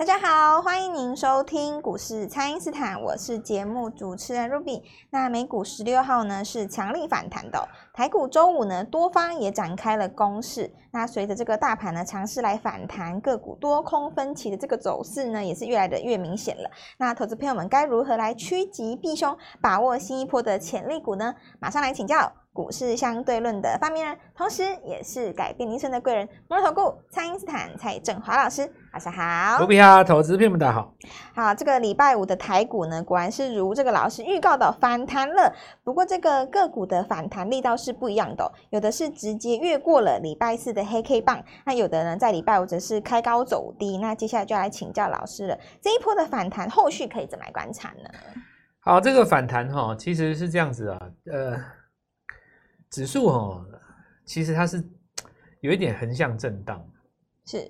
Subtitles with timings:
[0.00, 4.82] 大家好，欢迎您收听股市蔡因斯坦，我是节目主持人 Ruby。
[5.10, 10.72] 那美股十六号呢是强力反弹的哦，台股周五呢多方也展开了攻势。
[10.90, 16.70] 那随着这个大盘呢尝试来反弹，个股多空分歧的这个走势呢也是越来的越明显了。
[16.96, 21.34] 那投资朋友们该如何来趋吉避凶，把握新一波的潜力股呢？
[21.58, 22.32] 马上来请教。
[22.52, 29.56] 股市相对论的发明人，同时也是改变人生的贵人——摩尔投顾蔡英斯坦蔡振华老师，晚上好。
[29.60, 30.92] 投比哈，投资朋友们大家好。
[31.32, 35.54] 好，这个礼拜五的台股呢，果然是如这个老师预告的反弹了。
[35.84, 43.96] 不过这个个股的反弹力道是不一样的哦，有的是直接越过了礼拜四的黑 K 棒，那有的呢在礼拜五则是开高走低。
[43.98, 48.10] 那接下来就来请教老师了，这一波的反弹后续可以怎么来观察呢？
[48.80, 51.56] 好，这个反弹哈，其实是这样子啊，呃。
[52.90, 53.66] 指数哦，
[54.24, 54.82] 其实它是
[55.60, 56.84] 有一点横向震荡，
[57.46, 57.66] 是，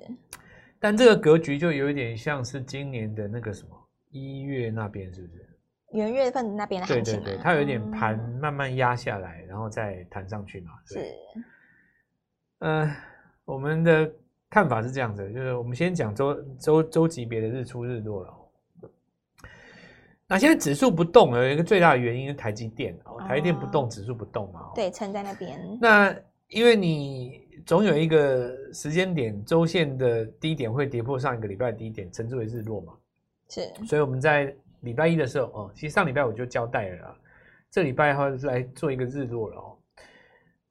[0.78, 5.46] 但这个格局就有一点像是今年的那个什么一月那边，是不是？
[5.92, 10.70] 元月份那边的行情对对对，它有一点盘慢慢压下来，嗯、然后再弹上去嘛。
[10.86, 11.14] 是，
[12.60, 12.96] 呃，
[13.44, 14.10] 我们的
[14.48, 18.39] 看法是这样子，就是我们先讲周周周级别的日出日落了。
[20.30, 24.70] 那现在指数不动，有一个最大的原因是台积电哦，台积电不动，哦、指数不动嘛。
[24.76, 25.60] 对，撑在那边。
[25.80, 26.14] 那
[26.46, 32.92] 因为你总有一个时间点，周线的低点会跌破上一个礼拜的低点，称之为日落嘛。
[33.48, 33.68] 是。
[33.84, 37.16] 所以我们在礼拜一的时候哦，其实上礼拜我就交代了，
[37.68, 39.76] 这礼拜后来做一个日落了哦。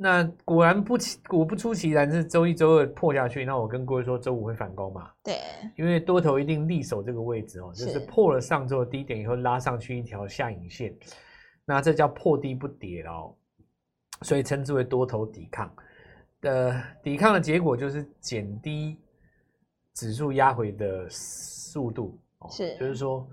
[0.01, 3.43] 那果然不其果不出其然，是周一、周二破下去。
[3.43, 5.11] 那我跟各位说，周五会反攻嘛？
[5.21, 5.35] 对，
[5.75, 10.95] 因为多头一定力守这个位置哦，就是破了上周的低点以后拉上去一条下影线，
[11.65, 13.35] 那这叫破低不跌哦，
[14.21, 15.69] 所以称之为多头抵抗。
[16.43, 18.97] 呃，抵抗的结果就是减低
[19.95, 23.29] 指数压回的速度哦，是，就是说，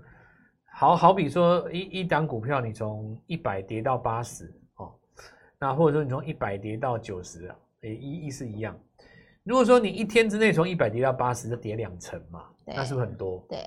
[0.73, 4.53] 好好比说一一档股票，你从一百跌到八十。
[5.59, 8.77] 那或者说你从一百跌到九十啊，诶，意意思一样。
[9.43, 13.43] 如果说你一天之内从一百跌到八十，就跌两成嘛，那是不是很多？
[13.49, 13.59] 对。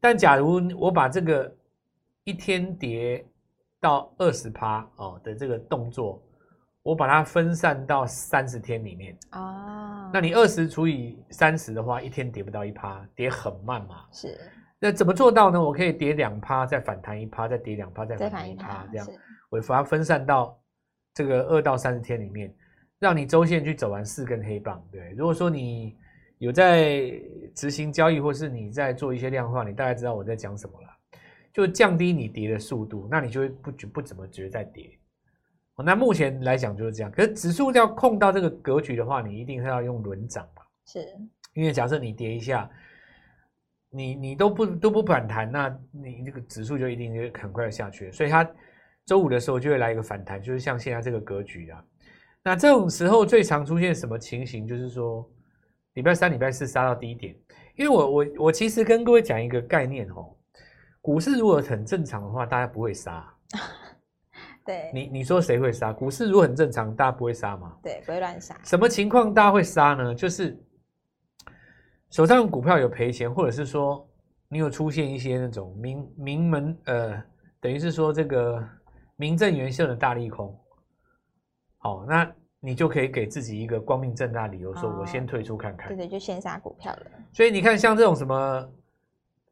[0.00, 1.52] 但假如我把这个
[2.22, 3.26] 一天跌
[3.80, 6.22] 到二十趴哦的这个动作，
[6.84, 14.04] 我把它分散到三十天里面啊，那你二十除以三十的话，一天跌不到一趴，跌很慢嘛。
[14.12, 14.38] 是。
[14.78, 15.60] 那怎么做到呢？
[15.60, 19.06] 我可以跌两趴，再反弹一趴，再跌两趴，再反弹一趴，这样
[19.48, 20.56] 我把它分散到。
[21.18, 22.54] 这个二到三十天里面，
[23.00, 25.10] 让你周线去走完四根黑棒，对。
[25.16, 25.96] 如果说你
[26.38, 27.12] 有在
[27.56, 30.86] 执行交易，或是你在做一些量化，你大概知道我在讲什么了。
[31.52, 34.96] 就降低你跌的速度，那你就会不觉不怎么觉得在跌。
[35.84, 37.10] 那目前来讲就是这样。
[37.10, 40.62] 可是指数要控到这个格局的话，你一定是要用轮涨嘛。
[40.86, 41.04] 是。
[41.52, 42.70] 因为假设你跌一下，
[43.90, 48.12] 你你都不都不反弹，那你这个指数就一定就很快下去。
[48.12, 48.48] 所以它。
[49.08, 51.82] 周五的时候就会来一个反弹，就是像现在这个格局啊。
[52.44, 54.68] 那这种时候最常出现什么情形？
[54.68, 55.26] 就是说
[55.94, 57.34] 礼拜三、礼拜四杀到低点。
[57.74, 60.36] 因为我我我其实跟各位讲一个概念哦，
[61.00, 63.26] 股市如果很正常的话，大家不会杀。
[64.66, 65.90] 对，你你说谁会杀？
[65.90, 67.78] 股市如果很正常，大家不会杀吗？
[67.82, 68.54] 对，不会乱杀。
[68.62, 70.14] 什么情况大家会杀呢？
[70.14, 70.54] 就是
[72.10, 74.06] 手上股票有赔钱，或者是说
[74.50, 77.22] 你有出现一些那种名名门呃，
[77.58, 78.62] 等于是说这个。
[79.20, 80.56] 名正言顺的大利空，
[81.78, 85.88] 好，那你就可以给自己一个光明正大理由，说我先退出看看。
[85.88, 87.06] 对对，就先杀股票了。
[87.32, 88.72] 所以你看，像这种什么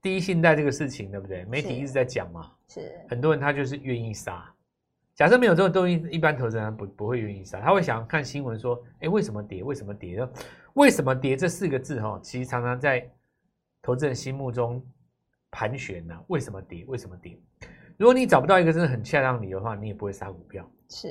[0.00, 1.44] 第一信贷这个事情，对不对？
[1.46, 4.48] 媒体一直在讲嘛，是很多人他就是愿意杀。
[5.16, 9.64] 假设没有这种东西，一般投资人不不会愿意杀，他会想看新闻说，哎，为什么跌？
[9.64, 10.16] 为什么跌？
[10.74, 11.36] 为什么跌？
[11.36, 13.10] 这四个字哈，其实常常在
[13.82, 14.80] 投资人心目中
[15.50, 16.14] 盘旋呢。
[16.28, 16.84] 为什么跌？
[16.86, 17.36] 为什么跌？
[17.98, 20.68] 如果你找不到一个真的很恰当的理由的话，你也不会杀股票。
[20.90, 21.08] 是，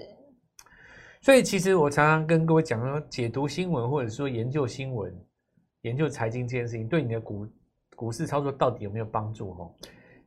[1.21, 5.11] 所以其实我常常跟各位讲说，解读新闻或者说研究新闻、
[5.81, 7.47] 研究财经这件事情，对你的股
[7.95, 9.49] 股市操作到底有没有帮助？
[9.51, 9.73] 哦，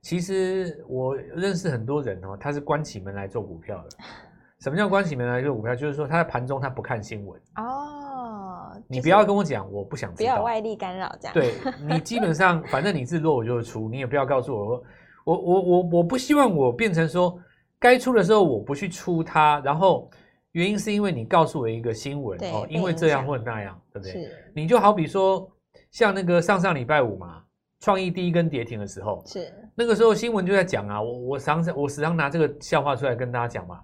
[0.03, 3.97] 其实我认识很多人哦，他是关起门来做股票的。
[4.61, 5.77] 什么叫关起门来做股票？
[5.77, 8.83] 就是说他在盘中他不看新闻哦。
[8.89, 11.33] 你不要跟我讲，我不想知道，不要外力干扰这样。
[11.33, 11.55] 对，
[11.89, 14.85] 你基本上 反正你自弱我就出，你也不要告诉我说。
[15.29, 17.39] 我我我我不希望我变成说，
[17.79, 20.11] 该出的时候我不去出它，然后
[20.53, 24.31] 原因是因为你告诉我一个新闻哦，因为这样或那样，对不对？
[24.55, 25.47] 你就好比说，
[25.91, 27.43] 像那个上上礼拜五嘛，
[27.81, 33.83] 创意第一根跌停的时候，是那个时候新闻就在讲啊，我我常常我时常拿这个笑话出来跟大家讲嘛，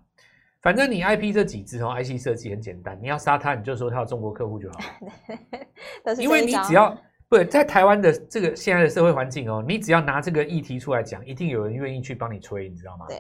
[0.63, 4.79] 反正你 IP 这几只哦，IC 设计很简单，你要杀它，你就说它有中国客户就好，
[6.19, 6.97] 因为你只要。
[7.35, 13.07] 对，在台湾的这个现在的社会环境哦，你只要拿这个议题出来讲，一定有人愿意去帮你吹，你知道吗？
[13.09, 13.19] 对，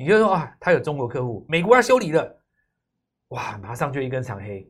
[0.00, 2.36] 你就说啊，他有中国客户，美国要修理了，
[3.28, 4.68] 哇，马上就一根长黑，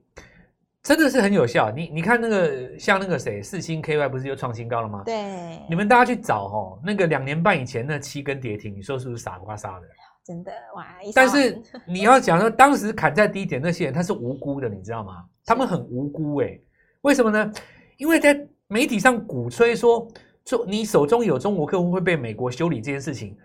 [0.82, 1.70] 真的是很有效。
[1.70, 5.02] 你你看那个像那个谁，四星 KY 不是又创新高了吗？
[5.06, 9.86] 对，你们大家去找哦，那个两年半以前那七根跌停，你说是不是傻瓜杀的？
[10.24, 10.86] 真的哇！
[11.14, 15.24] 但是 你要讲说，当时砍在低点那些人，他是无辜的，你知道吗？
[15.44, 16.60] 他们很无辜哎，
[17.00, 17.52] 为什么呢？
[17.96, 18.34] 因为在
[18.72, 20.08] 媒体上鼓吹说，
[20.46, 23.36] 中你手中有中国客户会被美国修理这件事情，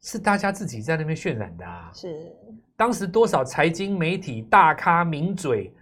[0.00, 1.90] 是大家自己在那边渲染的啊。
[1.92, 2.32] 是，
[2.76, 5.74] 当时多少财经媒体大咖名嘴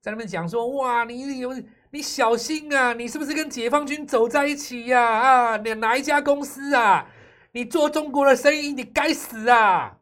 [0.00, 1.50] 在那边讲说，哇，你有
[1.90, 5.02] 你小心啊，你是不是跟解放军走在一起呀？
[5.02, 7.06] 啊，你哪一家公司啊？
[7.52, 9.94] 你做中国的生意，你该死啊！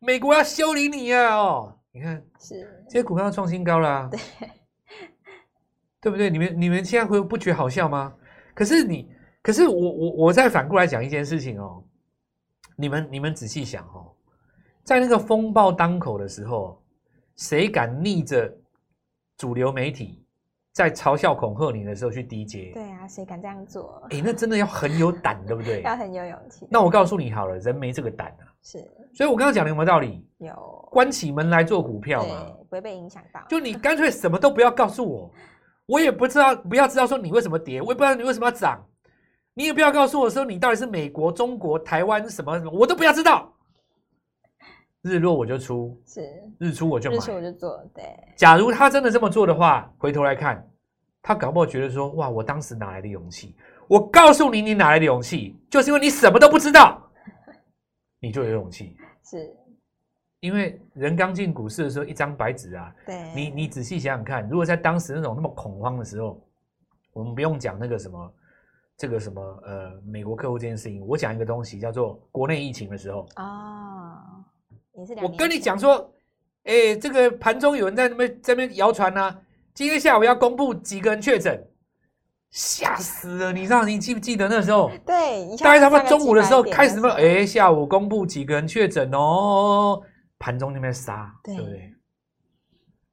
[0.00, 1.36] 美国要修理你啊！
[1.36, 4.18] 哦，你看，是这些股票创新高了啊，对，
[6.02, 6.28] 对不对？
[6.28, 8.12] 你们你们现在会不觉得好笑吗？
[8.54, 9.08] 可是你，
[9.40, 11.82] 可是我我我再反过来讲一件事情哦，
[12.76, 14.12] 你们你们仔细想哦，
[14.84, 16.82] 在那个风暴当口的时候，
[17.36, 18.52] 谁敢逆着
[19.38, 20.18] 主流媒体？
[20.72, 24.02] 在嘲笑恐吓你的时候去 DJ，，对啊，谁敢这样做？
[24.08, 25.82] 哎，那真的要很有胆，对不对？
[25.84, 26.66] 要很有勇气。
[26.70, 28.48] 那我告诉你好了，人没这个胆啊。
[28.62, 28.78] 是，
[29.12, 30.26] 所以我刚刚讲的有没有道理？
[30.38, 30.88] 有。
[30.90, 33.42] 关起门来做股票嘛，不会被影响到。
[33.50, 35.30] 就你干脆什么都不要告诉我，
[35.86, 38.84] 我也不知道，不要知道说你为什么跌，我也不知道你为什么要涨，
[39.54, 43.52] 你也不要告诉我说你到底是美国、中国、台湾什么什么，我都不要知道。
[45.02, 46.22] 日落我就出，是
[46.58, 47.84] 日出我就买，日出我就做。
[47.92, 48.04] 对，
[48.36, 50.64] 假如他真的这么做的话，回头来看，
[51.20, 53.56] 他搞不好觉得说，哇，我当时哪来的勇气？
[53.88, 55.58] 我告诉你，你哪来的勇气？
[55.68, 57.02] 就是因为你什么都不知道，
[58.20, 58.96] 你就有勇气。
[59.28, 59.52] 是，
[60.42, 62.92] 因为人刚进股市的时候，一张白纸啊。
[63.06, 66.42] 对，你你仔细想想看，如果在当时那种那么恐慌的时候，
[67.12, 68.34] 我们不用讲那个什么，
[68.96, 74.18] 这个什么呃，美国客户这件事情，我讲一个东西叫做国内疫情的时候啊。
[75.22, 76.12] 我跟你讲说，
[76.64, 79.38] 哎、欸，这个盘中有人在那边在那边谣传呢，
[79.72, 81.64] 今天下午要公布几个人确诊，
[82.50, 83.52] 吓死了！
[83.52, 84.90] 你知道你记不记得那时候？
[85.06, 90.02] 对，大概他们中午的时候开始嘛，哎、欸，下午公布几个人确诊哦，
[90.42, 91.94] 盘中那边杀，对不对？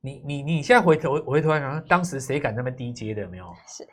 [0.01, 3.53] 你你你现在回头回头来想，当时谁敢那么低接的有没有？
[3.67, 3.83] 是，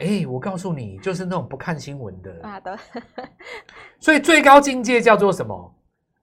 [0.00, 2.76] 哎、欸，我告诉你，就是那种不看新闻的啊，对。
[3.98, 5.74] 所以最高境界叫做什么？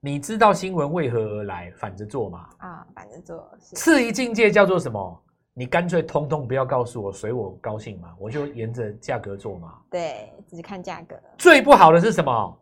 [0.01, 2.47] 你知道新闻为何而来，反着做嘛？
[2.59, 3.49] 啊，反着做。
[3.59, 5.23] 次一境界叫做什么？
[5.55, 9.73] 你干脆通通不要告诉我，随我高兴嘛，我就沿着价格做嘛。
[9.89, 11.19] 对，只看价格。
[11.37, 12.61] 最不好的是什么？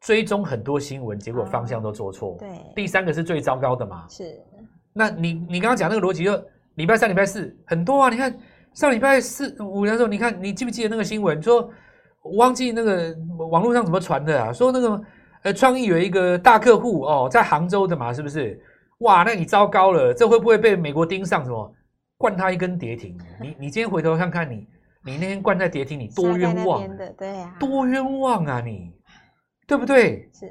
[0.00, 2.36] 追踪很多新闻，结果方向都做错。
[2.38, 2.48] 对。
[2.74, 4.06] 第三个是最糟糕的嘛？
[4.08, 4.40] 是。
[4.92, 6.42] 那你你刚刚讲那个逻辑，就
[6.74, 8.10] 礼拜三、礼拜四很多啊。
[8.10, 8.36] 你看
[8.74, 11.40] 上礼拜四五的时候，你看你记不记得那个新闻？
[11.42, 11.70] 说
[12.22, 13.16] 我忘记那个
[13.50, 14.52] 网络上怎么传的啊？
[14.52, 15.00] 说那个。
[15.42, 18.60] 呃，创意有一个大客户哦，在杭州的嘛，是不是？
[18.98, 21.42] 哇，那你糟糕了，这会不会被美国盯上？
[21.42, 21.74] 什么？
[22.18, 23.16] 灌他一根跌停？
[23.40, 24.68] 你 你今天回头看看你，
[25.02, 26.88] 你那天灌在跌停，你多冤枉啊！
[27.16, 28.92] 对啊，多冤枉啊你，
[29.70, 30.28] 对不对？
[30.32, 30.50] 是，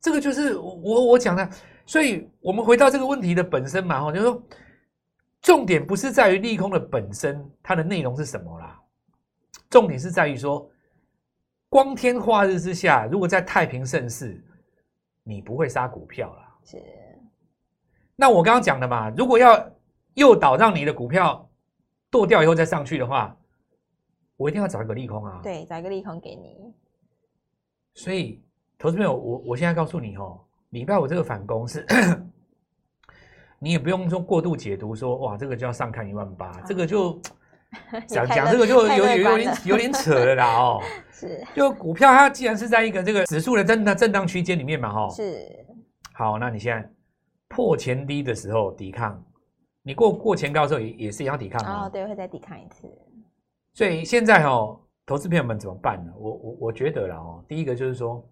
[0.00, 1.46] 这个就是我我讲的，
[1.84, 4.42] 所以我们回到这个问题的本身嘛，哈，就是说，
[5.42, 8.80] 重点不是在于利空的本身，它的内容是什么啦，
[9.68, 10.66] 重点是在于说。
[11.68, 14.42] 光天化日之下，如果在太平盛世，
[15.22, 16.56] 你不会杀股票啦。
[16.64, 16.78] 是。
[18.16, 19.70] 那我刚刚讲的嘛，如果要
[20.14, 21.46] 诱导让你的股票
[22.10, 23.34] 剁掉以后再上去的话，
[24.36, 25.40] 我一定要找一个利空啊。
[25.42, 26.74] 对，找一个利空给你。
[27.94, 28.42] 所以，
[28.78, 31.86] 投资朋友，我我现在告诉你哦，礼拜五这个反攻是，
[33.58, 37.20] 你也不用说过度解读说，说哇，这个就要上看一万八，啊，这个就。
[38.06, 45.48] 讲讲这个就有有有点有点扯了啦哦， 是，就股票它既然是在一个这个指数的震荡震荡区间里面嘛哈，是，
[46.12, 46.86] 好，那你现在
[47.48, 49.24] 破前低的时候抵抗，
[49.82, 52.86] 你过过前高的时候也也是一样抵抗哦，对，会再抵抗一次。
[53.72, 56.12] 所以现在哦，投资朋友们怎么办呢？
[56.16, 58.24] 我我我觉得啦哦，第一个就是说，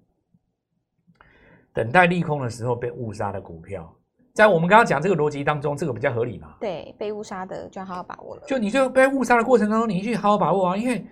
[1.72, 3.92] 等待利空的时候被误杀的股票。
[4.32, 6.54] 在我们刚刚讲这个逻辑当中，这个比较合理嘛？
[6.60, 8.42] 对，被误杀的就要好好把握了。
[8.46, 10.76] 就你就被误杀的过程当中，你去好好把握啊。
[10.76, 11.04] 因为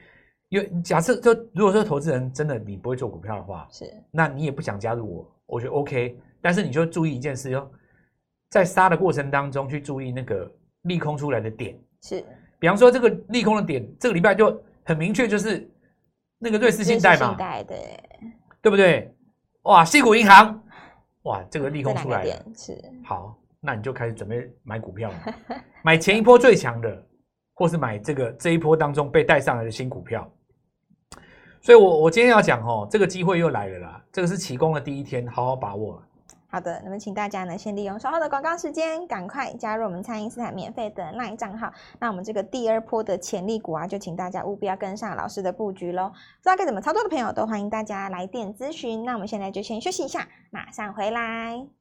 [0.51, 6.17] 有假设，就如果说投资人真的你不会做股票的话，是，那你也不想加入我，我觉得 OK。
[6.41, 7.69] 但是你就注意一件事哟，
[8.49, 10.51] 在杀的过程当中去注意那个
[10.83, 11.77] 利空出来的点。
[12.03, 12.25] 是，
[12.61, 15.71] 比方说这个利空的点，这个礼拜就很明确，就是
[16.39, 18.01] 那个瑞士信贷嘛，对，
[18.63, 19.15] 对不对？
[19.65, 20.59] 哇，西谷银行。
[21.25, 25.35] 哇，这个利空出来了，是好，那你就开始准备买股票了，
[25.83, 27.07] 买前一波最强的，
[27.53, 30.27] 或是买这个这一波当中被带上来的新股票。
[31.61, 36.03] 所以我，我我今天要讲哦，这个机会又来了啦，这个是起功的第一天，好好把握。
[36.51, 41.71] 好的，那么请大家呢，先利用稍后的广告时间，赶快加入我们蔡因斯坦免费的 LINE 账号。
[42.01, 46.09] 那我们这个第二波的潜力股啊，就请大家务必要跟上老师的布局喽。
[46.09, 49.05] 不知道该怎么操作的朋友，都欢迎大家来电咨询。
[49.05, 51.78] 那我们现在就先休息一下，马上回来。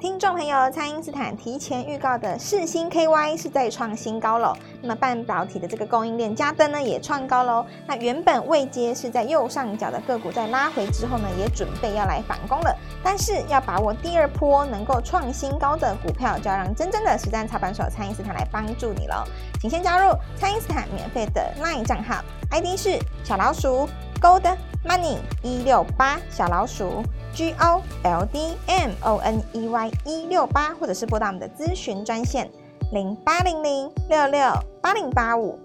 [0.00, 4.52] 听众朋友，蔡因斯坦提前预告的世星 KY 是在创新高喽。
[4.80, 7.64] 那么半导体的这个供应链加登呢也创高喽。
[7.86, 12.76] 那原本未接是在右上角的个股，在拉回之后呢，也准备要来反攻了。
[13.00, 19.22] 但是要把握第二波能够创新高的股票，就要让真正的实战操盘手蔡因斯坦来帮助你喽。
[19.60, 22.16] 请先加入蔡因斯坦免费的 LINE 账号
[22.50, 23.88] ，ID 是小老鼠
[24.20, 27.02] Gold Money 一六八小老鼠。
[27.34, 32.46] G O L D M O N E Y 一六八，或者是拨打我们的咨询专线
[32.92, 35.58] 零八零零六六八零八五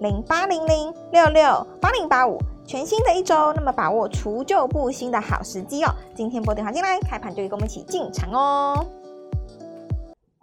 [0.00, 5.94] 零八零零六六八零八五，全新的一周，那么把握除旧布新的好时机哦。
[6.16, 8.84] 今天拨电话进来，开盘就可以跟我们一起进场哦。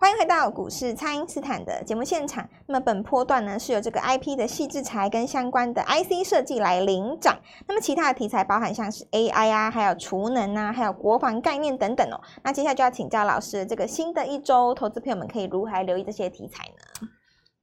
[0.01, 2.49] 欢迎回到股市，蔡因斯坦的节目现场。
[2.65, 7.37] 那么本波段呢，是由这个 IP 的矽智财跟相关的 IC 设计来领涨。
[7.67, 12.19] 那么其他的题材包含像是 AI 啊，还有储能啊，还有国防概念等等哦。
[12.43, 17.07] 那接下来就要请教老师，这个新的一周，投资朋友们可以如何来留意这些题材呢？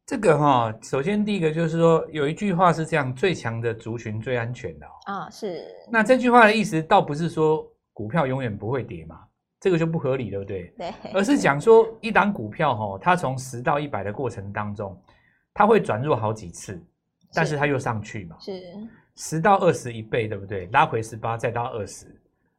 [0.07, 4.91] 这个哈、哦，首先第一个就是说，有一句话是这样：最强的族群最安全的哦。
[5.07, 5.67] 啊，是。
[5.91, 9.23] 那这句话的意思倒不是说股票永远不会跌嘛。
[9.61, 10.73] 这个就不合理，对不对？
[10.79, 14.97] 对，而是讲说一档股票哈，它从十到一百的过程当中，
[15.53, 16.81] 它会转弱好几次，
[17.35, 18.37] 但是它又上去嘛。
[18.39, 18.63] 是
[19.17, 20.67] 十到二十一倍，对不对？
[20.73, 22.07] 拉回十八，再到二十，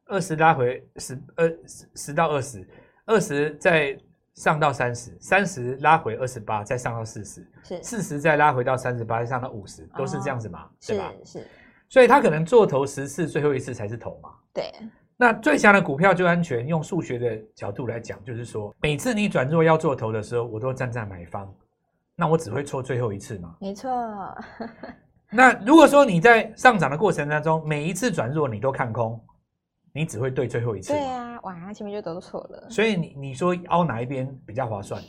[0.04, 2.68] 二十拉回十，二十十到二十，
[3.06, 3.98] 二十再
[4.34, 11.10] 上到三十，三十拉回二十八，再上到四十，是四十再拉回到三十八，再上到五十，都是这样子嘛，对吧？
[11.24, 11.46] 是，
[11.88, 14.30] 所以他可能做头十次，最后一次才是头嘛。
[14.52, 14.70] 对。
[15.20, 21.46] 那最强的股票就安全，用数学的角度来讲，就是说，每次你转弱要做头的时候，我都站在买方，
[22.16, 23.54] 那我只会错最后一次嘛。
[23.60, 23.90] 没错。
[25.30, 29.22] 那如果说你在上涨的过程当中，每一次转弱你都看空，
[29.92, 30.94] 你只会对最后一次。
[30.94, 32.70] 对啊，哇，前面就都错了。
[32.70, 35.02] 所以你你说凹哪一边比较划算？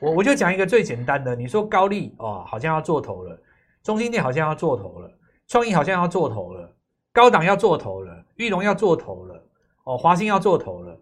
[0.00, 3.40] 我我就讲一个最简单的，你说高利哦，好像要做头了，
[3.84, 5.08] 中心店好像要做头了，
[5.46, 6.68] 创意好像要做头了，
[7.12, 9.40] 高档要做头了，玉龙要做头了。
[9.84, 11.00] 哦，华兴要做头了，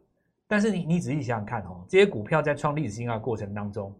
[0.48, 3.94] 但是你你仔细想想看哦，这些股票在创历史新高的过程当中，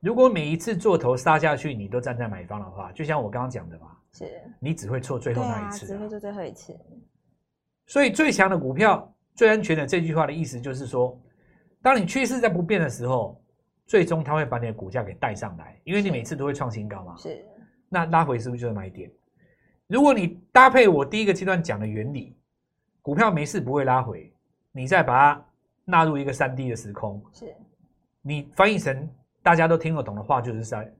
[0.00, 6.78] 如果每一次做头杀下去，你都站在买方的话，就像我刚刚讲的嘛，是，你只会错最后那一次，啊，只会做最后一次。
[7.86, 11.18] 所以最强的股票最安全的这句话的意思就是说，
[11.80, 13.42] 当你趋势在不变的时候，
[13.86, 17.16] 最终它会把你的股价给带上来，因为你每次都会创新高嘛。
[17.16, 17.42] 是，
[17.88, 19.10] 那拉回是不是就是买点？
[19.86, 22.36] 如果你搭配我第一个阶段讲的原理。
[23.06, 24.32] 股票没事不会拉回，
[24.72, 25.44] 你再把它
[25.84, 27.54] 纳入一个三 D 的时空，是
[28.20, 29.08] 你翻译成
[29.44, 30.92] 大家都听得懂的话，就是在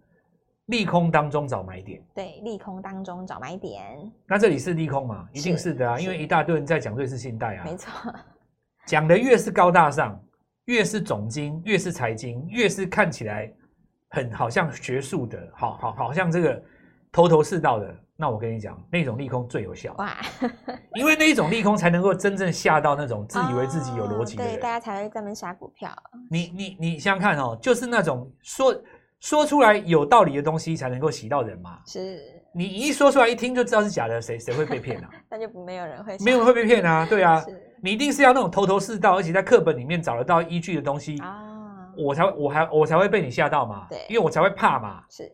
[0.67, 2.01] 利空当中找买点。
[2.15, 4.09] 对，利空当中找买点。
[4.25, 5.29] 那这里是利空嘛？
[5.33, 7.65] 一定是的啊，因为一大堆人在讲瑞士信贷啊。
[7.65, 8.15] 没错，
[8.87, 10.17] 讲的越是高大上，
[10.67, 13.53] 越是总经，越是财经，越是看起来
[14.11, 16.63] 很好像学术的，好好好像这个
[17.17, 17.95] 头头是道的。
[18.15, 19.95] 那我跟你讲，那种利空最有效。
[19.97, 20.15] 哇，
[20.95, 25.91] 因为那一种利空才能够真正吓到那种自以为自己有逻辑的人，对，大家才会专门杀股票。
[26.31, 28.83] 你你你想想看哦，就是那种说
[29.21, 31.79] 说出来有道理的东西才能够洗到人嘛。
[31.87, 32.21] 是，
[32.53, 35.09] 你一说出来一听就知道是假的，谁谁会被骗啊？
[35.31, 37.43] 那就没有人会，没有人会被骗啊，对啊，
[37.83, 45.31] 你一定是要那种头头是道，而且在课本里面找得到依据的东西啊，我才我还我才会被你吓到嘛，对，因为我才会怕嘛，是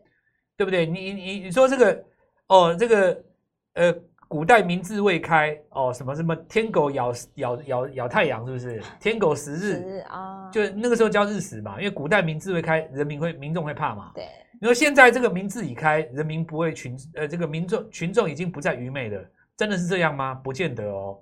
[0.62, 0.86] 对不对？
[0.86, 2.04] 你你你说这个。
[2.48, 3.24] 哦，这个
[3.72, 3.94] 呃，
[4.28, 8.82] 古代民智未开哦，什么什么天狗咬咬咬咬太阳，是不是？
[9.00, 14.12] 天狗食日啊，就那个时候叫日食嘛，因为古代民智未开，人民会民众会怕嘛。
[14.14, 14.28] 对，
[14.60, 19.24] 你说现在这个民智已开，人民不会群呃，这个民众群众已经不再愚昧了，
[19.56, 20.34] 真的是这样吗？
[20.34, 21.18] 不见得哦。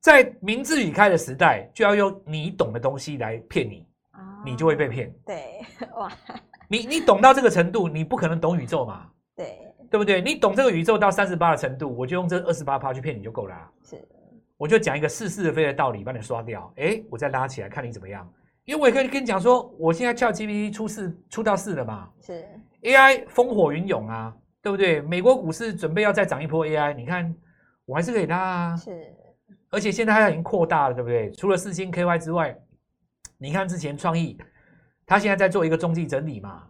[0.00, 3.84] 在民智已开的时代，就要用你懂的东西来骗你，
[4.44, 5.12] 你就会被骗。
[5.26, 5.60] 对，
[5.96, 6.12] 哇，
[6.68, 9.06] 你你懂到这个程度，你不可能懂宇宙嘛。
[9.34, 9.58] 对。
[9.88, 10.20] 对不对？
[10.20, 13.70] 你懂这个宇宙到三十八的程度，我就用这二十八趴去骗你就够了啊。
[13.84, 13.96] 是，
[14.56, 16.72] 我就讲一个似是而非的道理，把你刷掉。
[16.76, 18.28] 哎，我再拉起来看你怎么样。
[18.64, 22.10] 因为我也可以跟你讲说，我现在 ChatGPT 出四出到四了嘛。
[22.20, 22.44] 是
[22.82, 25.00] ，AI 烽火云涌啊，对不对？
[25.02, 27.32] 美国股市准备要再涨一波 AI，你看
[27.84, 28.76] 我还是可以拉啊。
[28.76, 29.14] 是，
[29.70, 31.30] 而且现在它已经扩大了，对不对？
[31.30, 32.58] 除了四星 KY 之外，
[33.38, 34.36] 你看之前创意，
[35.06, 36.64] 它现在在做一个中继整理嘛。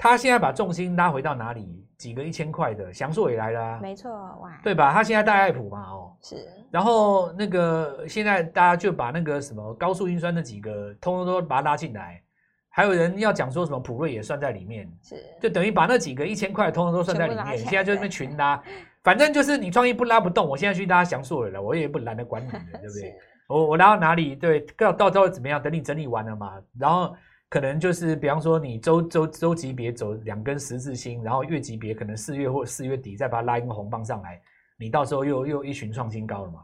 [0.00, 1.84] 他现在把重心拉回到哪里？
[1.96, 4.92] 几个一千块的，祥硕也来了啊，没错，哇，对吧？
[4.92, 6.46] 他现在带爱普嘛，哦，是。
[6.70, 12.22] 然后那个现在大家就把那个什么高速运算那几个，通通都把它拉进来。
[12.70, 17.58] 还有人要讲说什么普瑞也算在里面，是，就等于把那几个一千块通通都算在里面。
[17.58, 18.62] 现在就那群拉，
[19.02, 23.16] 反正就是你创意不拉不动，我现在去拉祥硕了，我也不懒得管你了，对不对？
[23.48, 25.60] 我我拉到哪里，对，到到到怎么样？
[25.60, 27.16] 等你整理完了嘛，然后。
[27.48, 34.40] 可能就是，比方说你周周周级别走两根十字星，然后月级别可能四月或四月底再把它拉一根红棒上来，
[34.78, 36.62] 你到时候又又一群创新高了嘛。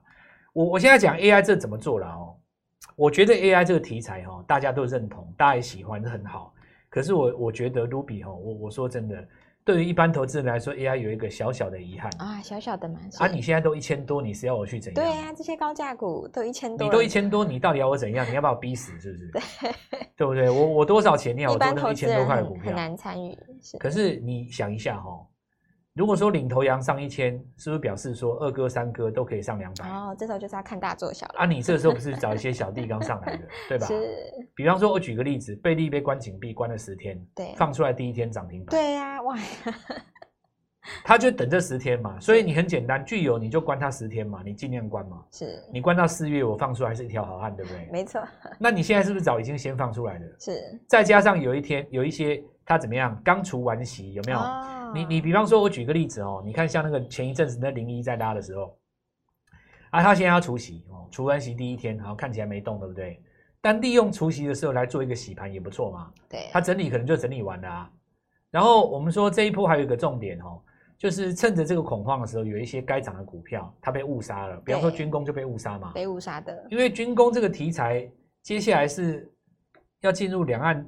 [0.52, 2.36] 我我现在讲 AI 这怎么做了哦？
[2.96, 6.54] 我觉得 AI 这个题材哈，大家都认同，大家也喜欢，很好。
[6.88, 9.26] 可是我我觉得卢比哈，我我说真的。
[9.64, 13.00] 对于一般投资人来说，AI 有一个小小的遗憾啊，小小的嘛。
[13.18, 15.02] 啊，你现在都一千多，你是要我去怎样？
[15.02, 18.28] 对啊，这些高价股都一千多，你都一千多，你到底要我怎样？
[18.28, 19.30] 你要把我逼死是不是？
[19.32, 19.70] 对，
[20.18, 20.50] 对不对？
[20.50, 21.34] 我我多少钱？
[21.34, 22.64] 你要我多那一千多块的股票？
[22.66, 23.34] 很难参与。
[23.78, 25.26] 可是你想一下哈、哦。
[25.94, 29.88] 如果说领头羊上一千，是不是表示说二哥三哥都可以上两百？
[29.88, 31.34] 哦，这时候就是要看大做小了。
[31.38, 33.86] 啊，你这个时候不是找一些小弟刚上来的， 对吧？
[33.86, 33.94] 是。
[34.56, 38.70] 比方说，我举个例子，贝利被关紧闭，关了十天，对，放出来第一天涨停板。
[38.70, 39.38] 对呀、啊，哇。
[41.02, 45.24] 他就等这十天嘛，所以你很简单，具有你就关他十天嘛，你尽量关嘛。
[45.30, 47.88] 是，你关到四月，我放出来是一条好汉，对不对？
[47.92, 48.20] 没错。
[48.58, 50.26] 那你现在是不是早已经先放出来了？
[50.40, 50.60] 是。
[50.88, 54.38] 再加上有一天有一些他怎么样，刚除完息，有没有？
[54.38, 58.76] 哦、你你比方说，我举个例子哦，你看像那个前一阵子那零一在拉的时候，
[59.90, 63.22] 啊，他现在要除息哦，除完息第一天，然后看起来没动，对不对？
[63.60, 66.12] 但利用除息的时候来做一个洗盘也不错嘛。
[66.28, 66.48] 对。
[66.52, 67.90] 他整理可能就整理完了啊。
[68.50, 70.60] 然后我们说这一波还有一个重点哦。
[70.96, 74.56] 就是趁着这个恐慌的时候，有一些该涨的股票，它被误杀了。
[74.64, 76.66] 比方说军工就被误杀嘛，被误杀的。
[76.70, 78.08] 因为军工这个题材，
[78.42, 79.30] 接下来是
[80.00, 80.86] 要进入两岸，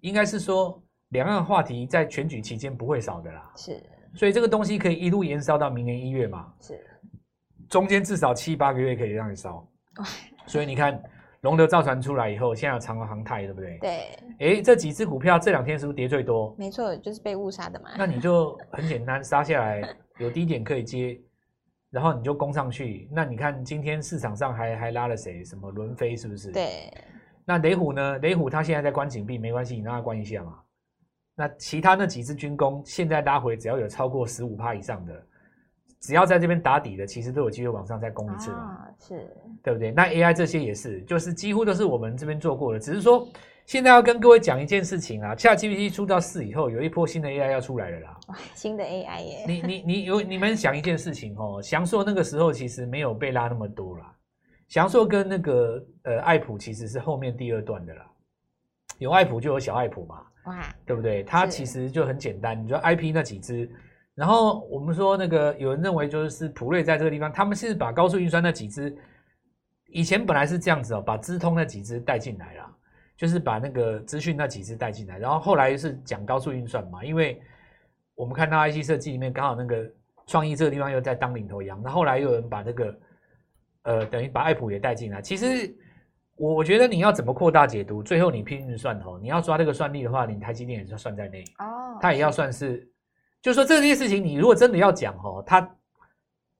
[0.00, 0.82] 应该是说
[1.14, 3.50] 两岸话题在选举期间不会少的啦。
[3.56, 3.82] 是，
[4.14, 6.52] 所以这个东西可以一路延烧到明年一月嘛。
[6.60, 6.78] 是，
[7.70, 9.66] 中间至少七八个月可以让你烧。
[10.46, 11.02] 所以你看。
[11.44, 13.78] 龙德造船出来以后，现在有长荣航太，对不对？
[13.78, 13.90] 对。
[14.38, 16.56] 哎，这几只股票这两天是不是跌最多？
[16.56, 17.90] 没错，就是被误杀的嘛。
[17.98, 19.86] 那你就很简单，杀下来
[20.16, 21.20] 有低点可以接，
[21.90, 23.10] 然后你就攻上去。
[23.12, 25.44] 那你看今天市场上还还拉了谁？
[25.44, 26.50] 什么伦飞是不是？
[26.50, 26.90] 对。
[27.44, 28.18] 那雷虎呢？
[28.20, 30.58] 雷虎它现在在关紧闭，没关系，你让它关一下嘛。
[31.34, 35.26] 那其他那几只军工现在拉回，只要有超过十五趴以上的。
[36.00, 39.26] 只要在这边打底的，其实都有机会往上再攻一次嘛，啊、是，
[39.62, 39.90] 对不对？
[39.90, 42.78] 那 AI 这些也是，就是几乎都是我们这边做过的。
[42.78, 43.26] 只是说，
[43.64, 48.20] 现在要跟各位讲一件事情啊，ChatGPT 出到四以后，有一波新的 AI 要出来了啦。
[48.28, 49.44] 哇，新的 AI 耶！
[49.48, 54.14] 你你你有你们想一件事情哦，祥硕那个时候其实没有被拉那么多啦。
[54.68, 58.06] 祥硕跟那个呃爱普其实是后面第二段的啦，
[58.98, 61.22] 有爱普就有小爱普嘛，哇，对不对？
[61.22, 63.70] 它其实就很简单，你说 IP 那几只。
[64.14, 68.96] 然后我们说那个有人认为就是普瑞在这个地方，他们是把高速运算那几只，
[69.88, 72.76] 以前本来是这样子哦，把资通那几只带进来了，
[73.16, 77.42] 就是把那个资讯那几只带进来，然后后来是讲高速运算嘛，因为
[78.14, 79.84] 我们看到 IC 设计里面刚好那个
[80.28, 82.98] 创意这个地方又在当领头羊，那后来又有人把这个
[83.82, 85.74] 呃等于把爱普也带进来，其实
[86.36, 92.88] 我我觉得你要怎么扩大解读，最后你拼运算头，你要抓这个算力的话，你台积电也是算在内哦，它也要算是。
[93.40, 95.68] 就是说这件事情，你如果真的要讲哦，它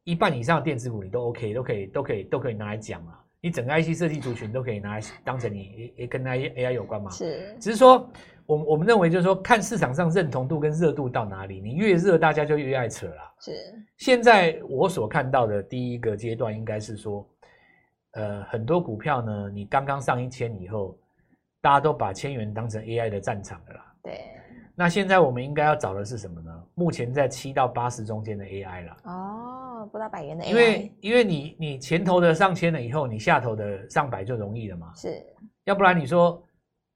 [0.05, 3.21] 一半以上的电子股你都 OK，都可以，都可以，都可以拿来讲啊。
[3.41, 7.11] 你整个 IC 设计族群都可以拿来当成你也也跟 AI 有关嘛。
[7.11, 8.11] 是，只是说
[8.47, 13.35] 我们我们认为就是说，看市场上认同度跟热度到哪里，你越热，大家就越爱扯啦。
[13.41, 13.53] 是。
[13.99, 17.27] 现在我所看到的第一个阶段，应该是说，
[18.15, 20.97] 呃，很多股票呢，你刚刚上一千以后，
[21.61, 23.95] 大家都把千元当成 AI 的战场了啦。
[24.03, 24.21] 对。
[24.77, 26.65] 那现在我们应该要找的是什么呢？
[26.75, 28.97] 目前在七到八十中间的 AI 了。
[29.05, 30.49] 哦，不到百元的 AI。
[30.49, 34.93] 因为因为你你前头的上千了以后，你下头的上百就容易了嘛。
[34.97, 35.25] 是。
[35.65, 36.43] 要不然你说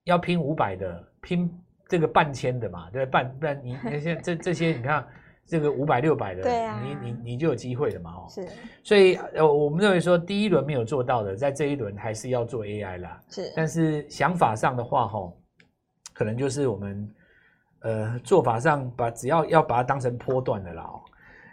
[0.05, 1.49] 要拼五百的，拼
[1.89, 3.25] 这个半千的嘛，对半？
[3.25, 5.07] 半不然你你现在这这些你看
[5.49, 8.13] 这个五百六百的，对啊，你你你就有机会了嘛。
[8.13, 8.27] 哦。
[8.29, 8.47] 是。
[8.85, 13.21] 所以呃，我们认为说第一轮没有做到的，在这一轮还是要做 AI 啦。
[13.29, 13.53] 是。
[13.57, 15.33] 但是想法上的话，哈，
[16.15, 17.11] 可能就是我们。
[17.83, 20.99] 呃，做法上把只要要把它当成波段的啦，哦，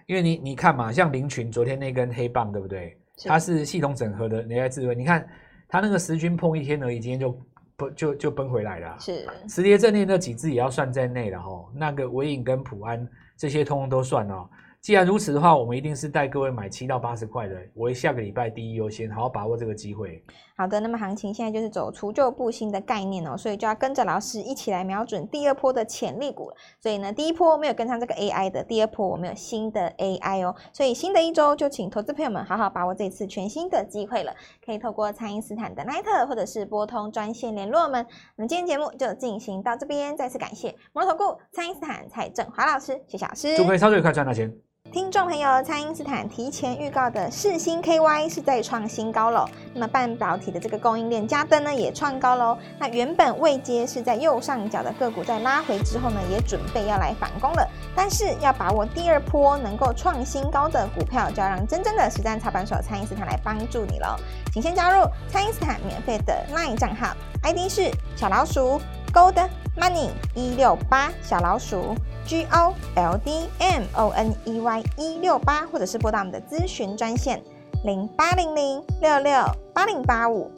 [0.08, 2.98] 因为你你看嘛，像林群昨天那根黑棒，对不对？
[3.26, 5.30] 它是系统整合的 AI 智慧，你看
[5.68, 7.40] 它那个十均碰一天而已，今天就
[7.78, 8.98] 不就就崩回来了。
[9.00, 14.50] 是磁碟阵列那几只也要算在内了哈，那个纬颖跟普安这些通通都算哦。
[14.86, 20.24] 既然如此的话，我们一定是带各位买七到八十块的，我下个礼拜第一优先，好好把握这个机会。
[20.56, 26.52] 好的，那么行情现在就是走除旧布新的概念哦，所以就要跟着老师一起来瞄准第二波的潜力股。
[26.80, 34.32] 所以呢，第一波没有跟上这个 AI 的，第二波我们有新的 AI 哦，所以新的一周就请投资朋友们好好把握这次全新的机会了，
[34.64, 38.06] 可以透过蔡因斯坦的 Line 或者是拨通专线联络我们。
[38.36, 44.56] 那么今天节目就进行到这边，再次感谢摩尔投顾蔡因斯坦蔡振华老师，谢谢老师，祝各位操作愉快，赚大钱。
[44.92, 49.46] 听众朋友，蔡因斯坦提前预告的世星 KY 是再创新高喽。
[49.74, 52.58] 那么半导体的这个供应链加登呢也创高喽。
[52.80, 57.68] 那原本未接是在右上角的个股，在拉回之后呢，也准备要来反攻了。
[57.94, 64.16] 但是要把握第二波能够创新高的股票，就要让真正的实战操盘手蔡因斯坦来帮助你喽。
[64.54, 67.08] 请先加入蔡因斯坦免费的 LINE 账号
[67.44, 68.80] ，ID 是小老鼠
[69.12, 71.96] Gold Money 一六八小老鼠。
[72.26, 77.42] G O L D M O N E Y 一六八，或者是拨打我们的咨询专线
[77.84, 79.32] 零八零零六六
[79.74, 80.52] 八零八五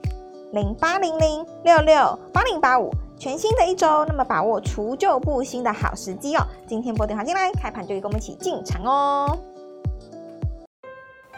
[0.54, 6.48] 零八零零六六八零八五，全新的一周，那么把握除旧布新的好时机哦。
[6.66, 9.38] 今天拨电话进来，开盘就跟我们一起进场哦。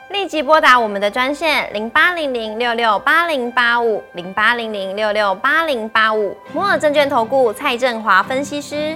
[0.10, 8.96] 立即拨打我们的专线零八零零六六八零八五零八零零六六八零八五，摩尔证券投顾蔡振华分析师。